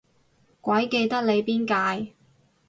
[0.61, 2.13] 鬼記得你邊屆